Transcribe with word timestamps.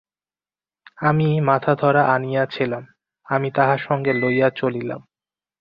আমিই 1.01 1.37
মাথাধরা 1.41 2.03
আনিয়াছিলাম, 2.15 2.83
আমি 3.27 3.49
তাহা 3.51 3.75
সঙ্গে 3.77 4.11
লইয়া 4.13 4.49
চলিলাম। 4.55 5.01